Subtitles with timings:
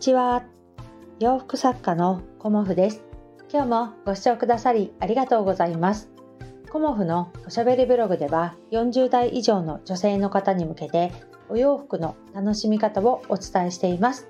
[0.00, 0.44] ちは。
[1.18, 3.02] 洋服作家のコモフです。
[3.52, 6.08] 今日もご視聴くださりありがとうございます。
[6.70, 11.12] コモフのおしゃべりブログでは40代以上の女性の方に向けて
[11.50, 14.26] お洋服の楽しみ方をお伝えしています。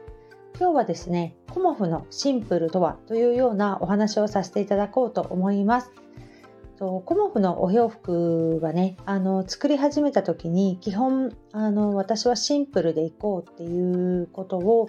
[0.58, 5.92] 今日はですねコモフのシンプルとはというようなお話をさせていただこうと思います。
[6.80, 14.88] とコモフのお洋服はねあの作り始めた時に基本あの私はシンプルでいこうっていうことを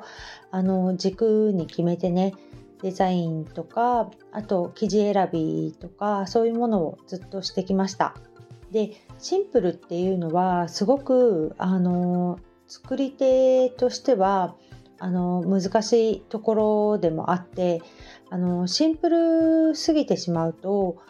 [0.51, 2.34] あの軸に決めてね
[2.81, 8.15] デザインとかあと生地選びとかそういうものをずっとしてきました。
[8.71, 12.39] でシンプルっていうのはすごくあの
[12.70, 14.55] 作り手としては
[14.98, 17.81] あの難しいところでもあって
[18.29, 21.01] あのシンプルすぎてしまうと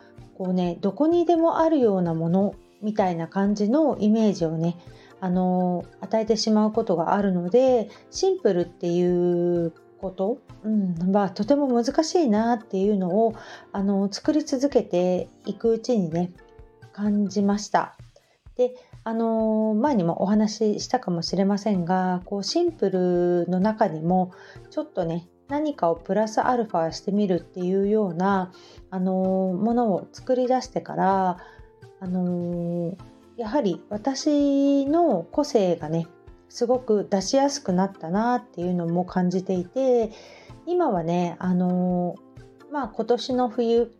[0.41, 4.75] こうねどこにでもあるようなものみたいな感じのイメージをね
[5.19, 13.35] あの与えてしまうことがあるのでシンプルっていうこと、うんまあ、とても難しいなっていうのを
[13.71, 16.31] あの作り続けていくうちにね
[16.91, 17.95] 感じました。
[18.55, 18.73] で
[19.03, 24.31] あの前にもお話ししたかもしれませんがこうシンプルの中にも
[24.71, 28.53] ちょっとね何かをプラスアルファしてみるっていうような、
[28.89, 31.37] あのものを作り出してから、
[31.99, 32.97] あの
[33.37, 36.07] やはり私の個性がね
[36.49, 40.11] すごく出しやすくなったなっていうのも感じていて
[40.65, 42.15] 今はねあの
[42.71, 43.93] まあ今年の冬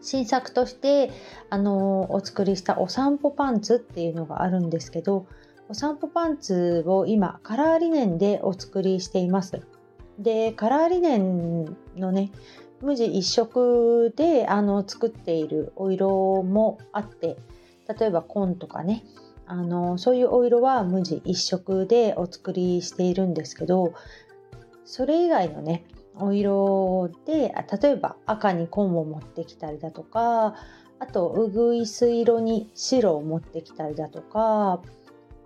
[0.00, 1.12] 新作として
[1.50, 5.26] あのお作りしたお散歩パンツっていうのがあるんですけど
[5.68, 9.62] お散歩パンツを今カラーリネンでお作りしています。
[10.18, 12.30] でカラーリネンのね
[12.80, 17.36] 無地一色であの作っているお色もあって
[17.88, 19.04] 例えば紺とかね
[19.46, 23.94] あのそういうお色は無地一色でお作りしているんですけど
[24.84, 25.84] それ以外のね
[26.16, 30.54] お色で例えば赤に紺を持ってきたりだとか
[31.00, 34.82] あとうぐいす色に白を持ってきたりだとか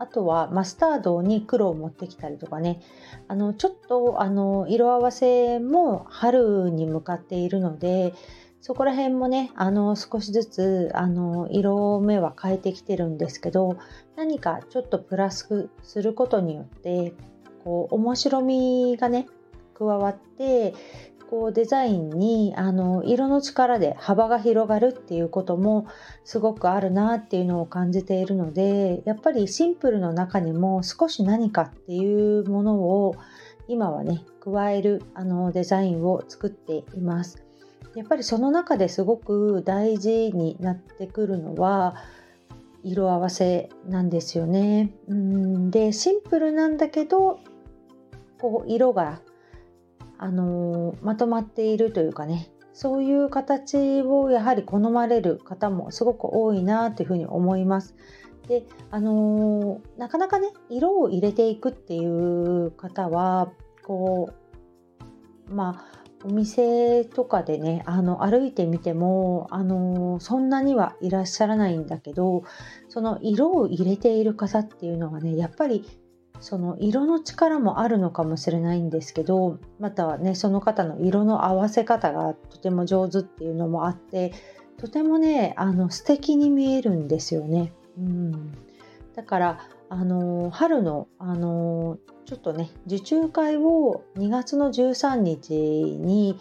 [0.02, 2.80] あとはマスタードに黒を持ってきたりとかね。
[3.28, 8.12] あのちょっとあの色合わせも春に向かっているので
[8.60, 13.78] そこら辺もねあの少しずつあの色目は変えてきてるんですけど
[14.16, 17.14] 何かちょっとプラスすることによって
[17.64, 19.26] こう面白みがね
[19.74, 20.74] 加わって
[21.32, 25.87] こうデザインにあの色の力で幅が広がるっていうことも
[26.25, 33.15] すごくあるなっていうのを感じているのでやっぱりシンプルの中にも少し何かっていうものを
[33.66, 37.43] 今はね加えるあのデザインを作っています。
[37.94, 41.94] やっぱりその中ですごく大事になってくるのは
[42.82, 44.93] 色合わせなんですよね。
[45.09, 47.41] うんでシンプルなんだけど
[48.38, 49.22] こう色が
[50.22, 57.96] あのまとまっているというかねそういう形をやはり好まれる方もすごく多いなというふうに思います。
[58.46, 63.52] であのなかなかね色を入れていくっていう方は
[63.84, 64.30] こ
[65.50, 72.44] うまあお店とかでねあの歩いてみてもあのそんなにはいらっしゃらないんだけど
[72.88, 75.84] その色を入れている方っていうのがねやっぱり
[76.42, 84.32] その色の力もあるのかもしれないんですけどまたはねその方の色の合わせ方がとても上手っていうのもあって
[84.76, 87.72] とてもねあの素敵に見えるんですよね。
[87.97, 88.52] うん、
[89.14, 89.58] だから
[89.88, 96.36] あの春のあのちょっとね受注会を2月の13日に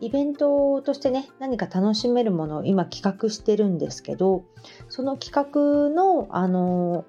[0.00, 4.44] イベントとしてね何か楽しめるものを今企画してるんですけど
[4.88, 7.06] その企画のあの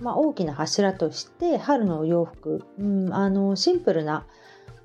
[0.00, 4.26] まあ、大きな柱として春のお洋服、うん、あのシンプルな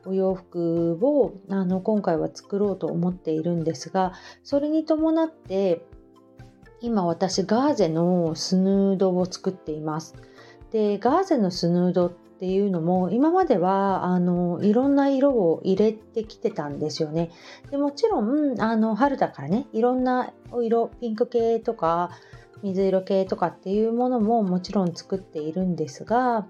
[0.06, 5.86] お洋服をあの今回は作ろうと思っているんですがそれに伴って
[6.82, 10.16] 今私ガーゼのスヌードを作っています。
[10.72, 17.32] でガーゼのスヌードっていうのも今まではあのいろんな色を入れてきてたんですよね。
[17.70, 22.12] でもちろんあの春だからねいろんなお色ピンク系とか
[22.64, 26.48] 水色系とかっていうものももちろん作っているんですが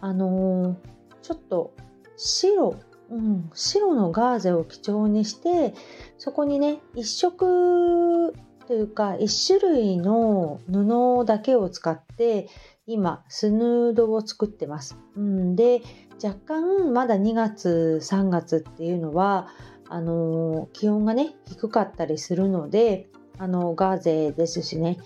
[0.00, 0.76] あのー、
[1.22, 1.74] ちょっと
[2.16, 2.76] 白、
[3.10, 5.74] うん、白のガーゼを基調にして
[6.18, 8.34] そこにね一色
[8.66, 12.48] というか一種類の布だけを使って
[12.86, 14.98] 今スヌードを作ってます。
[15.16, 15.82] うん、で
[16.22, 19.48] 若干まだ2月3月っていうのは
[19.88, 23.08] あのー、気温がね低かったりするので
[23.38, 24.98] あのガーゼですしね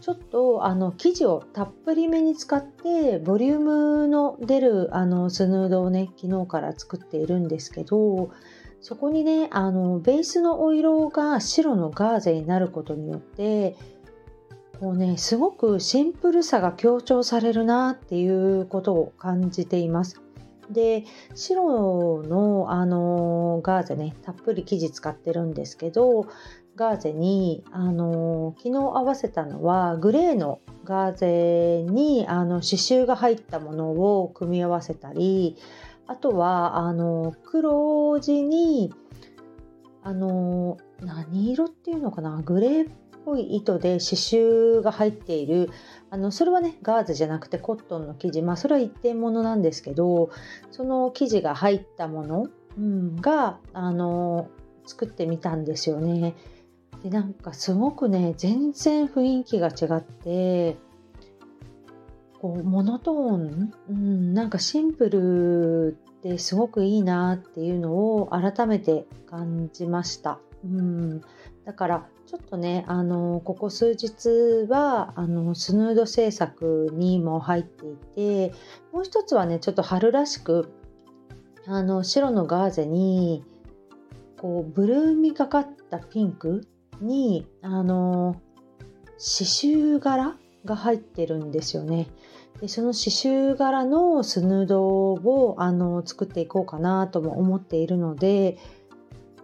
[0.00, 8.30] ちょっとあの生地をたっぷりめに使ってボリュームの出るあのスヌードをね昨日から作っているんですけど
[8.80, 13.76] そこにねあのベースのお色が白のガーゼになることによって
[14.80, 20.22] こうねすごくシンプルさが強調されるなっていうことを感じています。
[20.70, 21.04] で
[21.34, 26.26] 白のあのガーゼねたっぷり生地使ってるんですけど
[26.80, 35.58] ガーゼにあの昨日合わせたのはグレーのガーゼにあの刺繍が入ったものを組み合わせたり
[36.06, 38.94] あとはあの黒地に
[40.02, 42.94] あの何色っていうのかなグレーっ
[43.26, 45.68] ぽい糸で刺繍が入っている
[46.08, 50.30] あのそれはねガーゼじゃなくてコットンの生地まあそれは一点物なんですけど
[50.70, 52.46] その生地が入ったもの、
[52.78, 54.48] うん、があの
[54.86, 56.34] 作ってみたんですよね。
[57.02, 60.76] でなんかすごくね全然雰囲気が違って
[62.40, 70.38] こうモノトーン、うん、なんかシンプルってすごくいいなっていうのを改めて感じました。
[70.64, 71.20] うん、
[71.64, 77.96] だからちょっとねあのここ数日はあのスヌード制作にも入ってい
[78.50, 78.54] て
[78.92, 80.70] もう一つはねちょっと春らしく
[81.66, 83.44] あの白のガーゼに
[84.38, 86.66] こうブルーみがかったピンク
[87.00, 88.40] にあの
[89.18, 92.08] 刺繍柄が入ってるんですよね。
[92.60, 98.58] でその刺繍柄のスヌードをあの作っていこうかなとも思っているので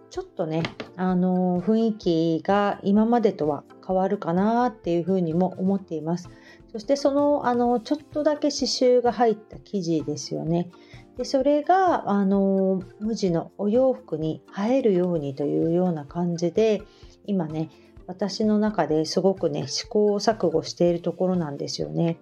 [0.09, 0.63] ちょっとね
[0.95, 6.29] あの雰囲気が今までとは変わるかなっていうふうにも思っています。
[6.71, 10.69] そしてそのあのちょっとだけ刺繍が入った生地ですよね。
[11.17, 16.83] でそれがあの無地のお洋服に映えるようにというような感じで
[17.25, 17.69] 今ね
[18.05, 22.17] 私の中ですごくね試行錯誤しているところなんですよね。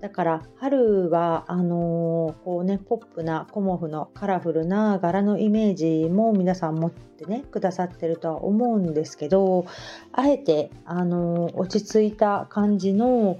[0.00, 9.64] だから春はあのー、こうねポップなコモフのカラフルな柄のイメージも皆さん持ってねくださってるとは思うんですけど
[10.12, 13.38] あえてあのー、落ち着いた感じの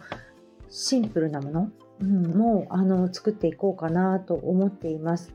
[0.71, 1.71] シンプルなもの、
[2.01, 5.33] うん、もうあの作っていこうかなと思っています。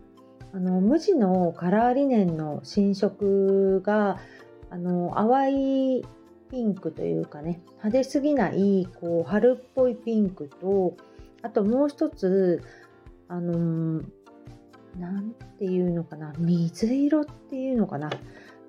[0.53, 4.19] あの無地のカラーリネンの新色が
[4.69, 6.05] あの淡い
[6.49, 10.97] ピンクというかね派手すぎないこう春っぽいピンクと
[11.41, 12.61] あともう一つ
[13.29, 14.03] あの
[14.99, 18.09] 何ていうのかな水色っていうのかな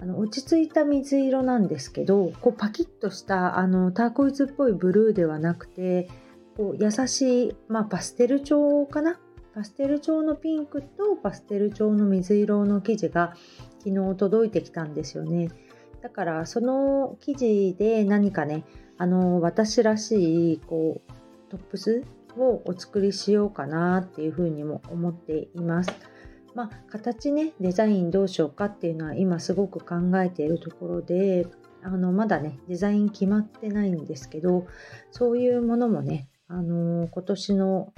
[0.00, 6.08] あの落ち着いた水色なんですけどこうパキッとしたあのターコイズっぽいブルーではなくて
[6.56, 9.18] こう優しい、まあ、パステル調かな？
[9.54, 13.34] パステル調のピンクとパステル調の水色の生地が
[13.84, 15.50] 昨日届いてきたんですよね。
[16.00, 18.64] だからその生地で何かね
[18.98, 22.02] あの私らしいこうトップス
[22.38, 25.92] をお作りしようかなっていうふうにも思っています。
[26.54, 31.46] まあ、形ねデザインどうしようかっていうのは今すごく考えているところで
[31.82, 34.66] あのまだねデザイン決まってないんですけど
[35.10, 37.92] そういうものもねあの今年の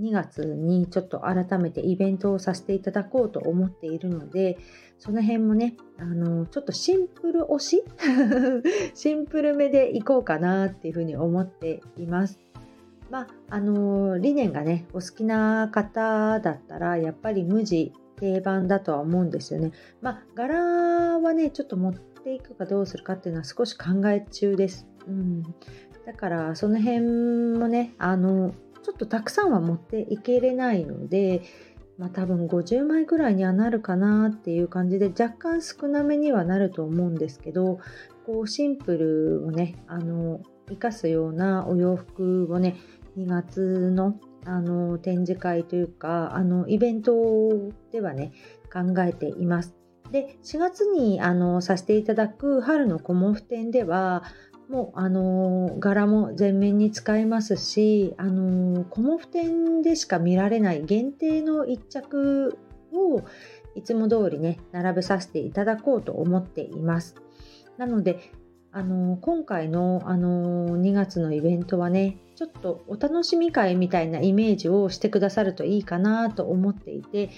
[0.00, 4.56] 2月にちょっと改めてイベントをさせていただこうと思っているので
[5.00, 7.84] その辺もねあのちょっとシンプル推し
[8.94, 12.38] シンプルめでいこうかなっていうふうに思っています。
[13.10, 19.72] まあ、あの理念がねお好きな方だったらやっぱり無地定番だとは思うんですよね。
[20.02, 24.86] まあ、柄はねちょっと持っていくかどうするかっていうのは少し考え中です。
[25.08, 25.42] うん、
[26.08, 27.00] だからその辺
[27.58, 31.42] もねあのちょっとたくさんは持っていけれないので、
[31.98, 37.78] まあ、多分50枚ぐらいにはなるかなっていう感じで若干少なめにはなると思うんですけど
[38.24, 42.76] こうシンプルをねあの生かすようなお洋服をね
[43.18, 47.12] 2月のあの展示会というかあのイベント
[47.92, 48.32] ではね
[48.72, 49.74] 考えています。
[50.10, 54.22] で4月にあのさせていただく春のコモフ展では
[54.68, 62.58] もうあの柄も全面に使えますしあのコモフ展でしか見られない限定の一着
[62.92, 63.22] を
[63.74, 67.16] いつも通りね並べさせていただこうと思っています。
[67.78, 68.32] なので
[68.70, 77.30] あの今回のあの2月のイベントはねちょっとお楽しみ会みたいなイメージをしてくださるといいかなと思っていて、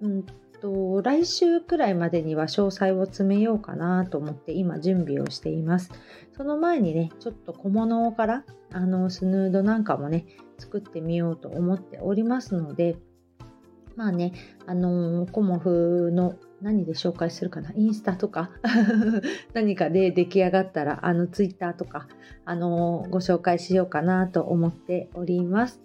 [0.00, 0.26] うん
[0.60, 5.90] と来週くらいまでには詳細を詰めようかなと思って今準備をしています。
[6.36, 10.26] その前にね、ちょっと小物からあのスヌードなんかもね、
[10.58, 12.96] 作ってみようと思っておりますので、
[13.96, 14.32] まあね、
[14.66, 18.50] あのー、コモフの何で紹介するかなインスタとか
[19.54, 22.08] 何かで出来上がったらあのツイッターとか
[22.44, 25.80] あのご紹介しようかなと思っております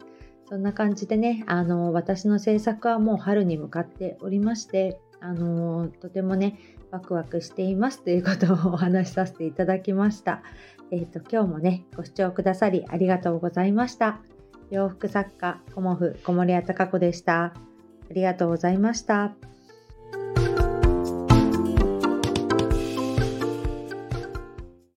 [0.50, 6.60] そんな感じでねあの私の制作はもう春に向かっておりましてあのとてもね
[6.92, 10.44] ワクワクしていますということをお話しさせていただきました。
[10.92, 14.20] えっ、ー、と今日もねご視聴くださりありがとうございました。
[14.70, 17.46] 洋服作家コモフ小森屋隆子でした。
[17.46, 17.54] あ
[18.12, 19.53] りがとうございました。